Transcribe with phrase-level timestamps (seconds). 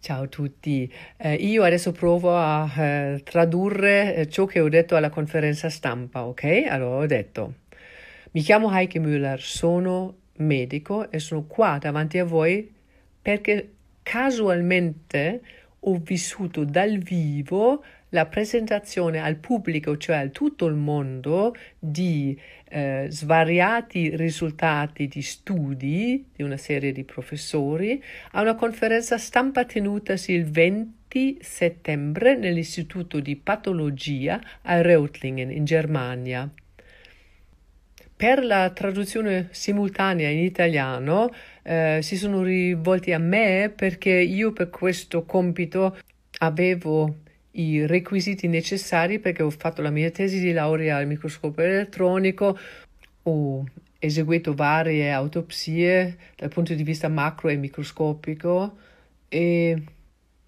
[0.00, 4.94] Ciao a tutti, eh, io adesso provo a eh, tradurre eh, ciò che ho detto
[4.94, 6.66] alla conferenza stampa, ok?
[6.68, 7.54] Allora ho detto,
[8.30, 12.72] mi chiamo Heike Müller, sono medico e sono qua davanti a voi
[13.20, 13.72] perché
[14.02, 15.40] casualmente
[15.80, 22.38] ho vissuto dal vivo la presentazione al pubblico, cioè a tutto il mondo, di
[22.68, 28.02] eh, svariati risultati di studi di una serie di professori
[28.32, 36.50] a una conferenza stampa tenutasi il 20 settembre nell'Istituto di Patologia a Reutlingen in Germania.
[38.18, 41.30] Per la traduzione simultanea in italiano
[41.62, 45.96] eh, si sono rivolti a me perché io per questo compito
[46.38, 47.18] avevo
[47.52, 52.58] i requisiti necessari perché ho fatto la mia tesi di laurea al microscopio elettronico,
[53.22, 53.64] ho
[53.98, 58.76] eseguito varie autopsie dal punto di vista macro e microscopico
[59.28, 59.82] e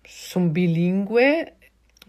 [0.02, 1.54] sono bilingue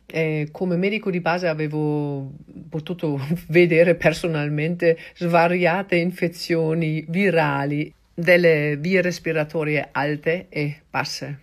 [0.05, 2.31] e come medico di base avevo
[2.69, 11.39] potuto vedere personalmente svariate infezioni virali delle vie respiratorie alte e basse.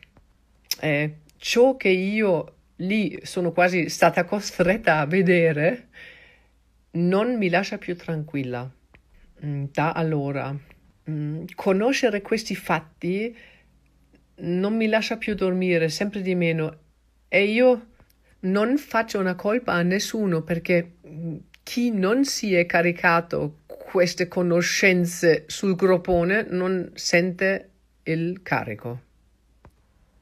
[0.81, 5.89] E ciò che io lì sono quasi stata costretta a vedere,
[6.93, 8.71] non mi lascia più tranquilla.
[9.45, 10.55] Mm, da allora,
[11.11, 13.37] mm, conoscere questi fatti
[14.41, 16.77] non mi lascia più dormire, sempre di meno.
[17.29, 17.87] E io
[18.41, 25.45] non faccio una colpa a nessuno perché mm, chi non si è caricato queste conoscenze
[25.47, 27.71] sul groppone non sente
[28.05, 29.07] il carico.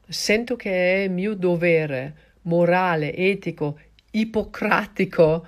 [0.07, 3.79] Sento che è mio dovere morale, etico,
[4.11, 5.47] ipocratico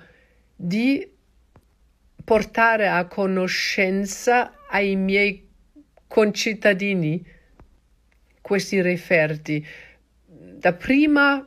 [0.54, 1.06] di
[2.22, 5.48] portare a conoscenza ai miei
[6.06, 7.24] concittadini
[8.40, 9.66] questi referti.
[10.26, 11.44] Da prima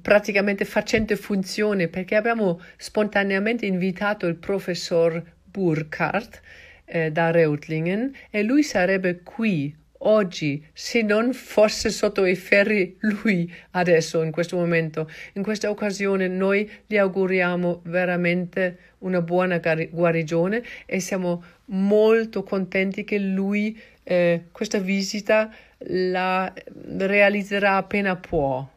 [0.00, 6.40] praticamente facente funzione perché abbiamo spontaneamente invitato il professor Burkhardt
[6.86, 13.52] eh, da Reutlingen e lui sarebbe qui oggi, se non fosse sotto i ferri lui
[13.72, 21.00] adesso, in questo momento, in questa occasione, noi gli auguriamo veramente una buona guarigione e
[21.00, 26.52] siamo molto contenti che lui eh, questa visita la
[26.98, 28.68] realizzerà appena può.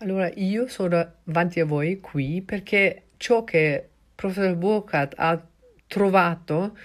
[0.00, 5.42] Allora io sono davanti a voi qui perché ciò che il professor Burkhardt ha
[5.86, 6.76] trovato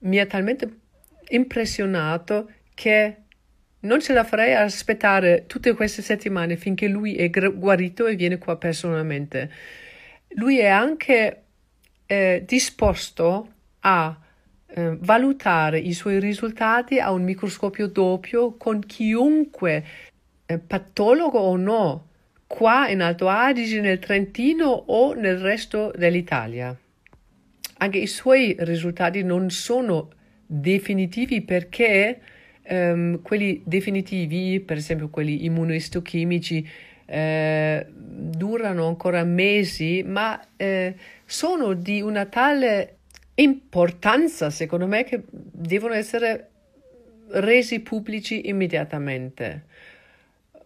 [0.00, 0.78] mi ha talmente
[1.28, 3.16] impressionato che
[3.80, 8.38] non ce la farei a aspettare tutte queste settimane finché lui è guarito e viene
[8.38, 9.50] qua personalmente.
[10.36, 11.42] Lui è anche
[12.06, 14.16] eh, disposto a
[14.68, 19.84] eh, valutare i suoi risultati a un microscopio doppio con chiunque,
[20.46, 22.06] eh, patologo o no,
[22.46, 26.76] qua in Alto Adige, nel Trentino o nel resto dell'Italia.
[27.78, 30.10] Anche i suoi risultati non sono
[30.46, 32.20] definitivi perché
[32.68, 36.68] um, quelli definitivi, per esempio quelli immunoistochimici,
[37.06, 42.96] eh, durano ancora mesi, ma eh, sono di una tale
[43.34, 46.50] importanza, secondo me, che devono essere
[47.30, 49.64] resi pubblici immediatamente.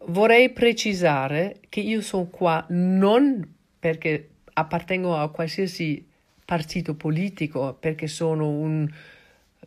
[0.06, 3.48] Vorrei precisare che io sono qua non
[3.78, 6.04] perché appartengo a qualsiasi
[6.44, 8.88] partito politico, perché sono un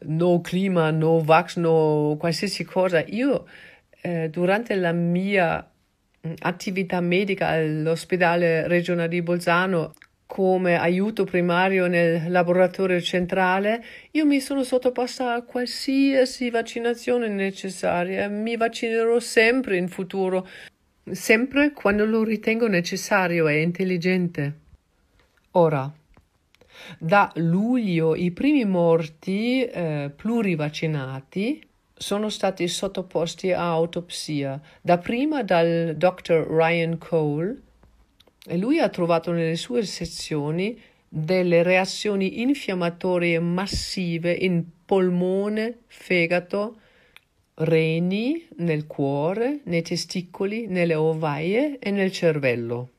[0.04, 3.04] no clima, no vax, no qualsiasi cosa.
[3.08, 3.46] Io
[4.02, 5.68] eh, durante la mia
[6.28, 9.94] mm, attività medica all'ospedale regionale di Bolzano
[10.28, 18.28] come aiuto primario nel laboratorio centrale, io mi sono sottoposta a qualsiasi vaccinazione necessaria.
[18.28, 20.48] Mi vaccinerò sempre in futuro,
[21.10, 24.54] sempre quando lo ritengo necessario e intelligente.
[25.52, 25.90] Ora,
[27.00, 36.47] da luglio i primi morti eh, plurivaccinati sono stati sottoposti a autopsia, dapprima dal dottor
[36.47, 37.61] Ryan Cole,
[38.47, 46.79] e lui ha trovato nelle sue sezioni delle reazioni infiammatorie massive in polmone, fegato,
[47.55, 52.90] reni, nel cuore, nei testicoli, nelle ovaie e nel cervello.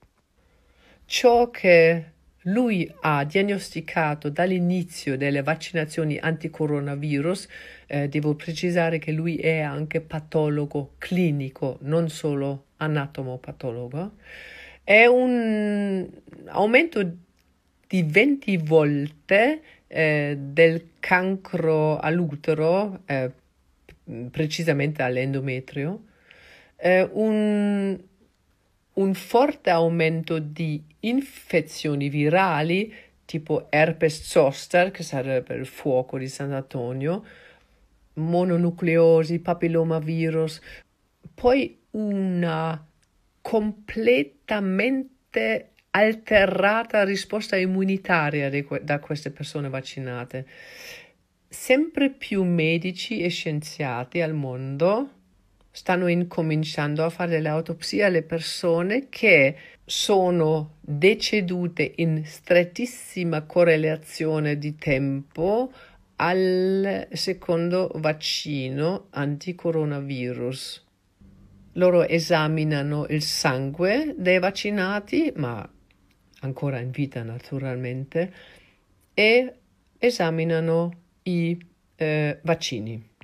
[1.04, 2.12] Ciò che
[2.46, 7.48] lui ha diagnosticato dall'inizio delle vaccinazioni anticoronavirus,
[7.86, 14.12] eh, devo precisare che lui è anche patologo clinico, non solo anatomopatologo,
[14.84, 16.06] è un
[16.46, 17.16] aumento
[17.88, 23.30] di 20 volte eh, del cancro all'utero, eh,
[24.30, 26.04] precisamente all'endometrio,
[26.76, 27.98] eh, un,
[28.96, 32.94] un forte aumento di infezioni virali
[33.26, 37.22] tipo herpes zoster, che sarebbe il fuoco di Sant'Antonio,
[38.14, 40.60] mononucleosi, papillomavirus,
[41.34, 42.82] poi una
[43.42, 48.48] completamente alterata risposta immunitaria
[48.82, 50.46] da queste persone vaccinate.
[51.48, 55.15] Sempre più medici e scienziati al mondo
[55.76, 64.76] stanno incominciando a fare delle autopsie alle persone che sono decedute in strettissima correlazione di
[64.76, 65.70] tempo
[66.16, 70.82] al secondo vaccino anticoronavirus.
[71.72, 75.68] Loro esaminano il sangue dei vaccinati, ma
[76.40, 78.32] ancora in vita naturalmente,
[79.12, 79.52] e
[79.98, 80.90] esaminano
[81.24, 81.58] i
[81.96, 83.14] eh, vaccini.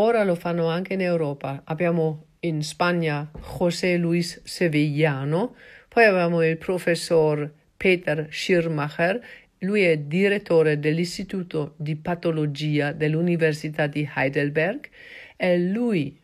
[0.00, 1.60] Ora lo fanno anche in Europa.
[1.64, 5.54] Abbiamo in Spagna José Luis Sevillano,
[5.88, 9.22] poi abbiamo il professor Peter Schirmacher,
[9.58, 14.88] lui è direttore dell'Istituto di Patologia dell'Università di Heidelberg
[15.36, 16.18] e lui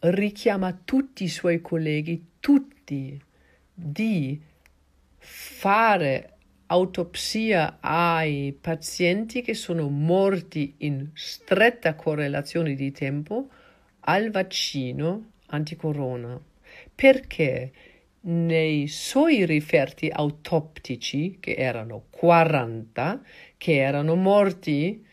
[0.00, 3.22] richiama tutti i suoi colleghi, tutti,
[3.72, 4.40] di
[5.18, 6.35] fare
[6.66, 13.48] autopsia ai pazienti che sono morti in stretta correlazione di tempo
[14.00, 16.40] al vaccino anticorona.
[16.94, 17.72] Perché
[18.26, 23.22] nei suoi riferti autoptici, che erano 40,
[23.56, 25.04] che erano morti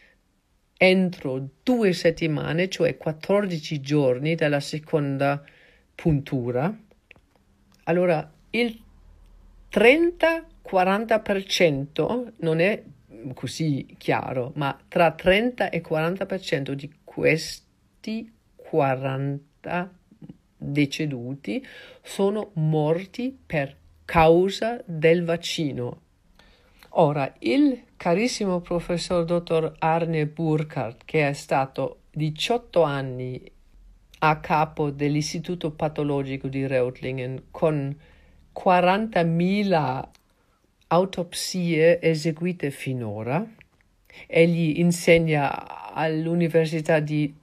[0.75, 5.43] entro due settimane, cioè 14 giorni dalla seconda
[5.93, 6.75] puntura,
[7.83, 8.82] allora il
[9.73, 12.83] 30-40% non è
[13.33, 19.91] così chiaro, ma tra 30 e 40% di questi 40
[20.55, 21.65] deceduti
[22.03, 23.75] sono morti per
[24.05, 26.01] causa del vaccino.
[26.95, 33.41] Ora, il carissimo professor dottor Arne Burkhardt, che è stato 18 anni
[34.19, 37.97] a capo dell'Istituto Patologico di Reutlingen con
[38.55, 40.07] 40.000
[40.87, 43.45] autopsie eseguite finora.
[44.27, 47.33] Egli insegna all'Università di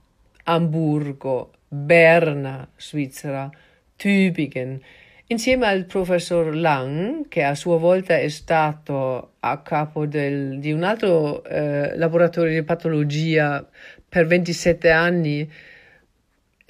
[0.44, 3.50] Amburgo, Berna, Svizzera,
[3.96, 4.80] Tübingen,
[5.26, 10.82] insieme al professor Lang, che a sua volta è stato a capo del, di un
[10.82, 13.66] altro eh, laboratorio di patologia
[14.08, 15.48] per 27 anni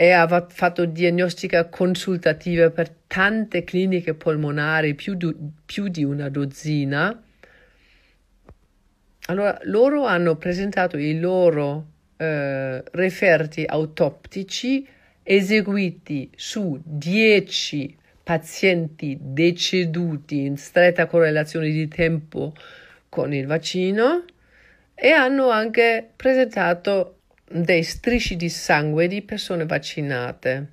[0.01, 7.23] e ha fatto diagnostica consultativa per tante cliniche polmonari, più, du, più di una dozzina.
[9.27, 11.87] Allora, loro hanno presentato i loro
[12.17, 14.89] eh, referti autoptici
[15.23, 22.55] eseguiti su 10 pazienti deceduti in stretta correlazione di tempo
[23.11, 24.25] con il vaccino
[24.95, 27.20] e hanno anche presentato
[27.53, 30.73] dei strisci di sangue di persone vaccinate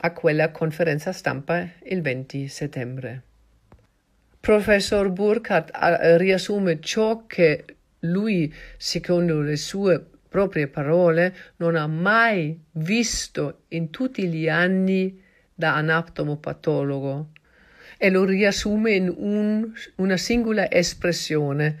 [0.00, 3.22] a quella conferenza stampa il 20 settembre.
[4.38, 7.64] Professor Burkhardt eh, riassume ciò che
[8.00, 15.20] lui, secondo le sue proprie parole, non ha mai visto in tutti gli anni
[15.52, 17.30] da anatomopatologo
[17.96, 21.78] e lo riassume in un, una singola espressione,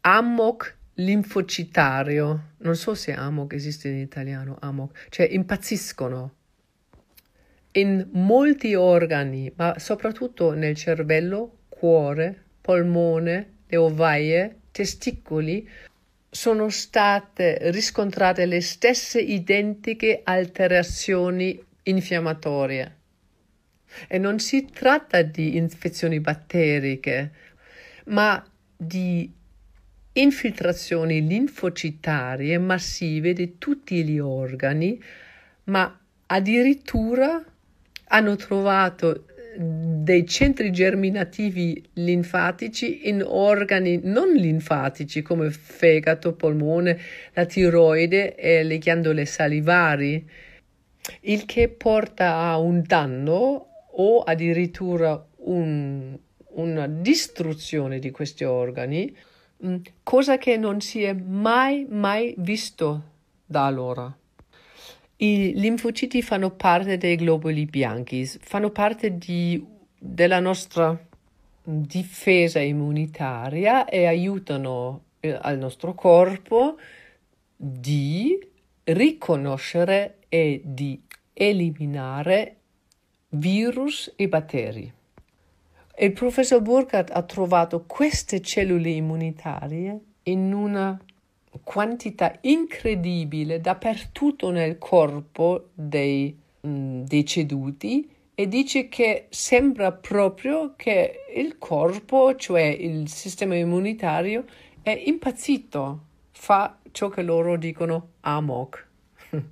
[0.00, 6.34] amok linfocitario, non so se amok esiste in italiano, amok, cioè impazziscono
[7.72, 15.68] in molti organi, ma soprattutto nel cervello, cuore, polmone, le ovaie, testicoli,
[16.28, 22.94] sono state riscontrate le stesse identiche alterazioni infiammatorie.
[24.08, 27.32] E non si tratta di infezioni batteriche,
[28.06, 28.44] ma
[28.76, 29.32] di
[30.20, 35.02] infiltrazioni linfocitarie massive di tutti gli organi,
[35.64, 37.44] ma addirittura
[38.08, 39.24] hanno trovato
[39.58, 46.98] dei centri germinativi linfatici in organi non linfatici come fegato, polmone,
[47.32, 50.28] la tiroide e le ghiandole salivari,
[51.22, 56.18] il che porta a un danno o addirittura un,
[56.54, 59.16] una distruzione di questi organi
[60.02, 63.02] cosa che non si è mai, mai visto
[63.44, 64.14] da allora.
[65.18, 69.64] I linfociti fanno parte dei globuli bianchi, fanno parte di,
[69.98, 70.98] della nostra
[71.62, 76.78] difesa immunitaria e aiutano eh, al nostro corpo
[77.56, 78.38] di
[78.84, 81.00] riconoscere e di
[81.32, 82.56] eliminare
[83.30, 84.92] virus e batteri.
[85.98, 91.00] Il professor Burkhardt ha trovato queste cellule immunitarie in una
[91.62, 101.20] quantità incredibile dappertutto nel corpo dei mh, mm, deceduti e dice che sembra proprio che
[101.34, 104.44] il corpo, cioè il sistema immunitario,
[104.82, 106.00] è impazzito,
[106.32, 108.86] fa ciò che loro dicono amok.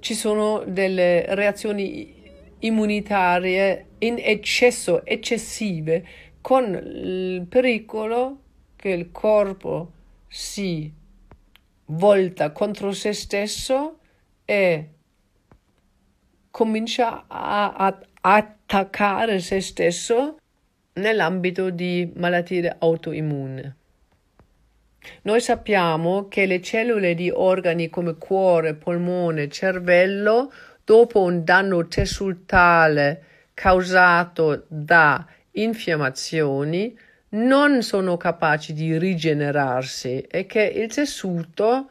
[0.00, 2.19] Ci sono delle reazioni
[2.60, 6.06] immunitarie in eccesso, eccessive,
[6.40, 8.40] con il pericolo
[8.76, 9.92] che il corpo
[10.28, 10.92] si
[11.86, 13.98] volta contro se stesso
[14.44, 14.88] e
[16.50, 20.36] comincia a, a attaccare se stesso
[20.94, 23.74] nell'ambito di malattie autoimmuni.
[25.22, 30.52] Noi sappiamo che le cellule di organi come cuore, polmone, cervello,
[30.90, 33.22] dopo un danno tessultale
[33.54, 41.90] causato da infiammazioni, non sono capaci di rigenerarsi e che il tessuto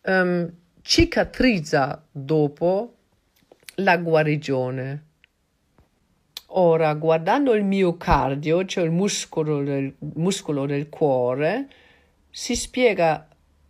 [0.00, 2.94] um, cicatrizza dopo
[3.76, 5.04] la guarigione.
[6.46, 11.68] Ora, guardando il miocardio, cioè il muscolo del, muscolo del cuore,
[12.28, 13.24] si spiega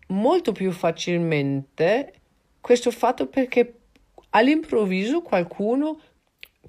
[0.07, 2.15] molto più facilmente
[2.59, 3.77] questo fatto perché
[4.35, 6.01] all'improvviso qualcuno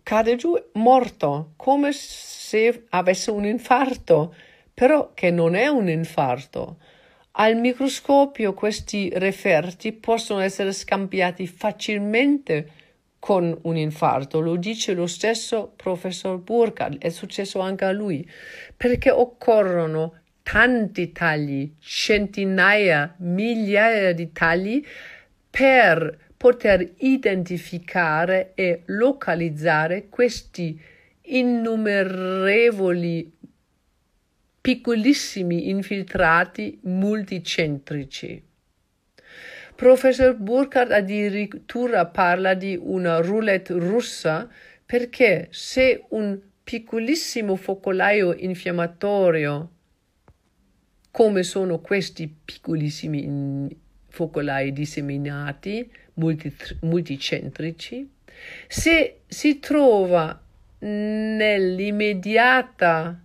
[0.01, 4.34] cade giù morto, come se avesse un infarto,
[4.74, 6.77] però che non è un infarto.
[7.36, 12.82] Al microscopio questi referti possono essere scambiati facilmente
[13.17, 18.29] con un infarto, lo dice lo stesso professor Burkhardt, è successo anche a lui,
[18.75, 24.86] perché occorrono tanti tagli, centinaia, migliaia di tagli
[25.50, 30.78] per poter identificare e localizzare questi
[31.22, 33.32] innumerevoli
[34.60, 38.44] piccolissimi infiltrati multicentrici.
[39.74, 44.50] Professor Burkhardt addirittura parla di una roulette russa
[44.86, 49.72] perché se un piccolissimo focolaio infiammatorio,
[51.10, 58.12] come sono questi piccolissimi focolai disseminati, multicentrici,
[58.67, 60.41] se si trova
[60.79, 63.17] nell'immediata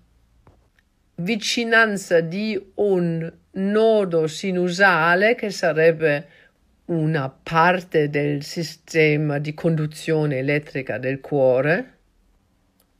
[1.16, 6.28] vicinanza di un nodo sinusale che sarebbe
[6.86, 11.96] una parte del sistema di conduzione elettrica del cuore,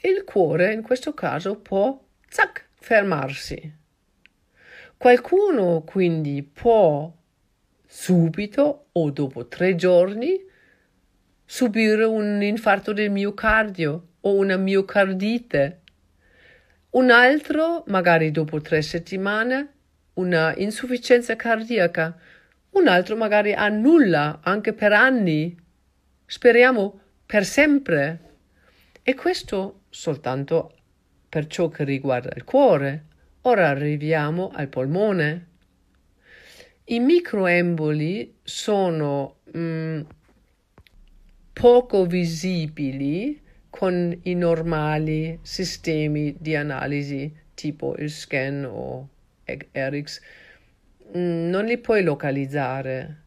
[0.01, 3.77] il cuore in questo caso può zac, fermarsi.
[4.97, 7.13] Qualcuno quindi può
[7.91, 10.45] subito o dopo tre giorni
[11.43, 15.81] subire un infarto del miocardio o una miocardite.
[16.91, 19.73] Un altro, magari dopo tre settimane,
[20.15, 22.15] una insufficienza cardiaca.
[22.73, 25.57] Un altro magari ha nulla anche per anni.
[26.27, 28.21] Speriamo per sempre.
[29.03, 30.75] E questo soltanto
[31.31, 33.07] per ciò che riguarda il cuore.
[33.43, 35.48] Ora arriviamo al polmone.
[36.91, 40.01] I microemboli sono mm,
[41.53, 49.07] poco visibili con i normali sistemi di analisi tipo il scan o
[49.45, 50.21] ERIX.
[51.15, 53.23] Mm, non li puoi localizzare.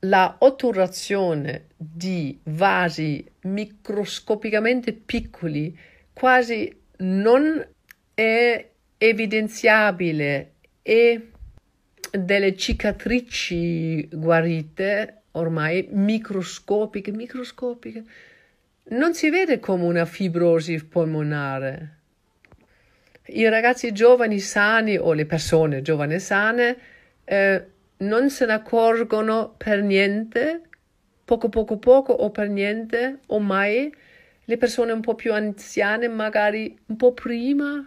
[0.00, 5.78] La otturazione di vasi microscopicamente piccoli
[6.12, 7.64] quasi non
[8.12, 11.30] è evidenziabile e
[12.10, 18.04] delle cicatrici guarite ormai microscopiche, microscopiche.
[18.90, 21.96] Non si vede come una fibrosi polmonare.
[23.26, 26.76] I ragazzi giovani sani o le persone giovani sane
[27.24, 27.66] eh,
[27.98, 30.62] non se ne accorgono per niente,
[31.24, 33.92] poco poco poco o per niente o mai.
[34.44, 37.86] Le persone un po' più anziane magari un po' prima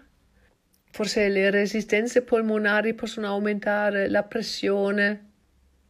[0.91, 5.29] Forse le resistenze polmonari possono aumentare, la pressione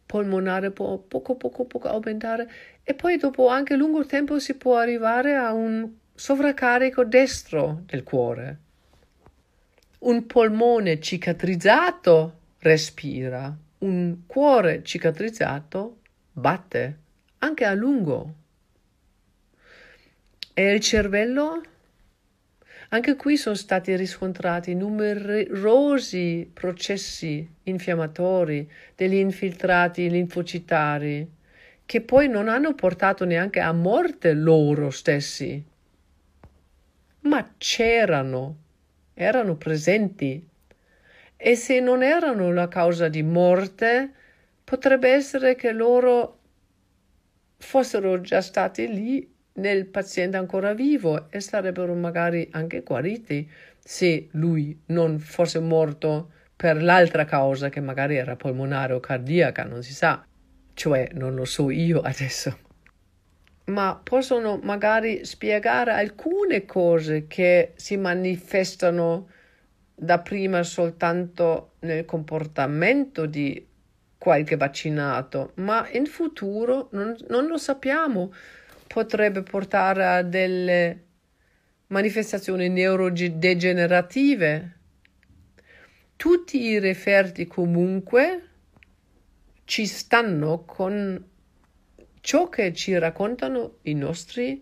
[0.05, 2.51] polmonare può poco poco poco aumentare
[2.83, 8.57] e poi dopo anche lungo tempo si può arrivare a un sovraccarico destro del cuore.
[9.99, 15.97] Un polmone cicatrizzato respira, un cuore cicatrizzato
[16.31, 16.97] batte
[17.39, 18.33] anche a lungo.
[20.53, 21.61] E il cervello
[22.93, 31.39] anche qui sono stati riscontrati numerosi processi infiammatori degli infiltrati linfocitari
[31.85, 35.61] che poi non hanno portato neanche a morte loro stessi,
[37.21, 38.55] ma c'erano,
[39.13, 40.47] erano presenti.
[41.35, 44.09] E se non erano la causa di morte,
[44.63, 46.39] potrebbe essere che loro
[47.57, 54.79] fossero già stati lì nel paziente ancora vivo e sarebbero magari anche guariti se lui
[54.87, 60.23] non fosse morto per l'altra causa che magari era polmonare o cardiaca, non si sa,
[60.73, 62.57] cioè non lo so io adesso.
[63.65, 69.29] Ma possono magari spiegare alcune cose che si manifestano
[69.95, 73.67] da prima soltanto nel comportamento di
[74.17, 78.31] qualche vaccinato, ma in futuro non, non lo sappiamo
[78.91, 81.03] potrebbe portare a delle
[81.87, 84.79] manifestazioni neurodegenerative.
[86.17, 88.49] Tutti i referti comunque
[89.63, 91.25] ci stanno con
[92.19, 94.61] ciò che ci raccontano i nostri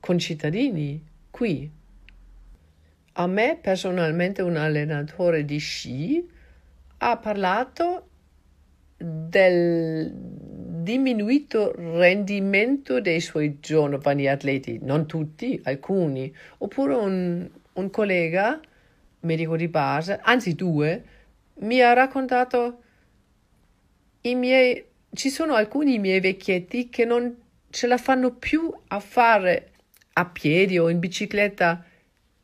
[0.00, 1.70] concittadini qui.
[3.12, 6.26] A me personalmente un allenatore di sci
[6.96, 8.08] ha parlato
[8.96, 10.10] del
[10.86, 18.60] diminuito rendimento dei suoi giovani atleti, non tutti, alcuni, oppure un, un collega
[19.20, 21.02] medico di base, anzi due,
[21.54, 22.82] mi ha raccontato
[24.20, 27.34] i miei, ci sono alcuni miei vecchietti che non
[27.68, 29.72] ce la fanno più a fare
[30.12, 31.84] a piedi o in bicicletta.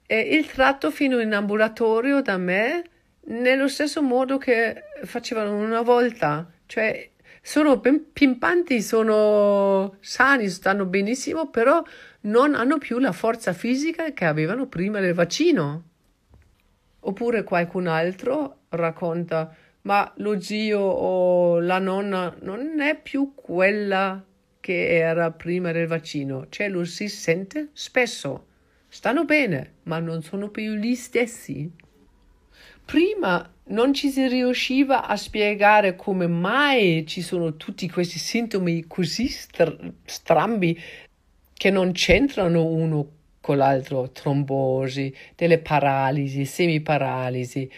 [0.05, 2.85] E il tratto fino in ambulatorio da me
[3.27, 7.12] nello stesso modo che facevano una volta, cioè
[7.45, 11.83] sono pimpanti, sono sani, stanno benissimo, però
[12.23, 15.83] non hanno più la forza fisica che avevano prima del vaccino.
[17.01, 24.25] Oppure qualcun altro racconta, ma lo zio o la nonna non è più quella
[24.61, 28.47] che era prima del vaccino, cioè lo si sente spesso.
[28.87, 31.69] Stanno bene, ma non sono più gli stessi.
[32.93, 39.29] Prima non ci si riusciva a spiegare come mai ci sono tutti questi sintomi così
[39.29, 40.79] str- strambi
[41.55, 43.07] che non c'entrano uno
[43.41, 47.71] con l'altro, trombosi, delle paralisi, semiparalisi,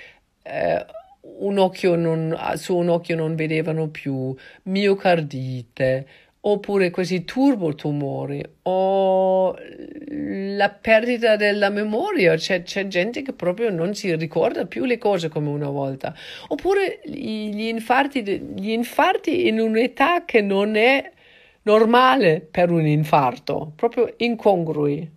[0.42, 0.84] eh,
[1.20, 6.08] un occhio non, su un occhio non vedevano più, miocardite,
[6.46, 9.56] oppure questi turbotumori o
[10.56, 15.28] la perdita della memoria, c'è, c'è, gente che proprio non si ricorda più le cose
[15.28, 16.14] come una volta,
[16.48, 21.12] oppure gli infarti, gli infarti in un'età che non è
[21.62, 25.10] normale per un infarto, proprio incongrui.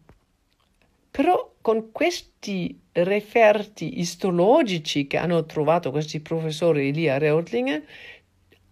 [1.12, 7.84] Però con questi referti istologici che hanno trovato questi professori lì a Reutlingen,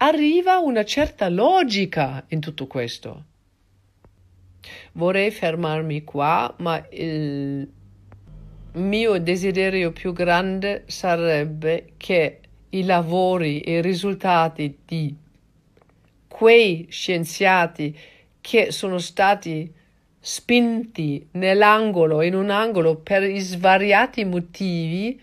[0.05, 3.23] arriva una certa logica in tutto questo.
[4.93, 7.67] Vorrei fermarmi qua, ma il
[8.73, 12.39] mio desiderio più grande sarebbe che
[12.69, 15.15] i lavori e i risultati di
[16.27, 17.97] quei scienziati
[18.41, 19.71] che sono stati
[20.19, 25.19] spinti nell'angolo, in un angolo per svariati motivi,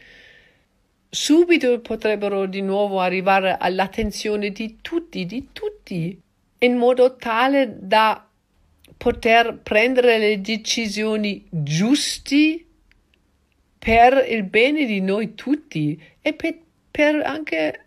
[1.14, 6.18] subito potrebbero di nuovo arrivare all'attenzione di tutti, di tutti,
[6.58, 8.26] in modo tale da
[8.96, 12.64] poter prendere le decisioni giuste
[13.78, 16.56] per il bene di noi tutti e per,
[16.90, 17.86] per anche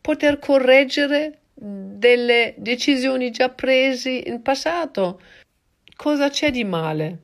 [0.00, 5.20] poter correggere delle decisioni già prese in passato.
[5.94, 7.18] Cosa c'è di male?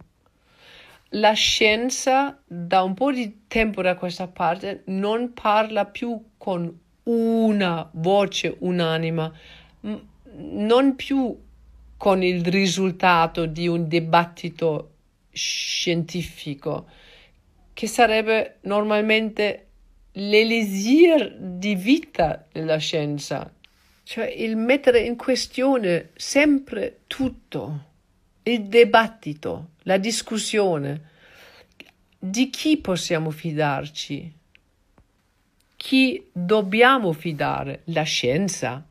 [1.14, 7.88] La scienza da un po' di tempo da questa parte non parla più con una
[7.92, 9.32] voce unanima,
[10.36, 11.36] non più
[11.96, 14.90] con il risultato di un dibattito
[15.30, 16.86] scientifico,
[17.72, 19.66] che sarebbe normalmente
[20.12, 23.52] l'elisir di vita della scienza,
[24.02, 27.92] cioè il mettere in questione sempre tutto,
[28.44, 31.12] il dibattito la discussione.
[32.18, 34.32] Di chi possiamo fidarci,
[35.76, 38.86] chi dobbiamo fidare, la scienza,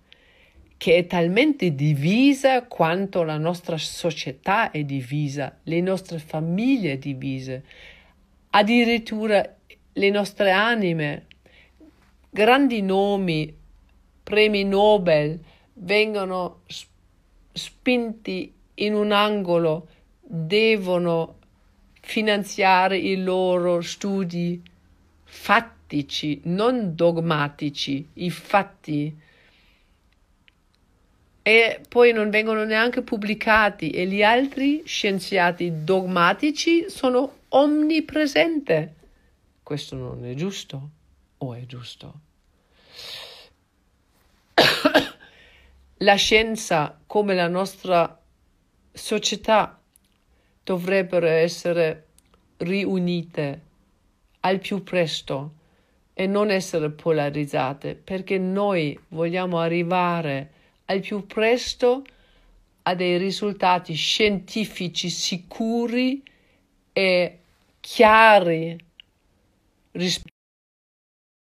[0.77, 7.63] che è talmente divisa quanto la nostra società è divisa, le nostre famiglie divise,
[8.51, 9.55] addirittura
[9.93, 11.25] le nostre anime,
[12.29, 13.51] grandi nomi,
[14.21, 15.39] premi Nobel
[15.73, 16.61] vengono
[17.51, 19.87] spinti in un angolo
[20.19, 21.37] devono
[22.01, 24.61] finanziare i loro studi
[25.23, 29.15] fattici, non dogmatici, i fatti.
[31.45, 38.89] e poi non vengono neanche pubblicati e gli altri scienziati dogmatici sono omnipresenti.
[39.61, 40.89] Questo non è giusto
[41.39, 42.13] o è giusto?
[45.97, 48.22] la scienza come la nostra
[48.93, 49.79] società
[50.63, 52.05] dovrebbero essere
[52.57, 53.61] riunite
[54.41, 55.53] al più presto
[56.13, 60.51] e non essere polarizzate perché noi vogliamo arrivare
[60.85, 62.03] al più presto
[62.83, 66.21] a dei risultati scientifici sicuri
[66.91, 67.39] e
[67.79, 68.77] chiari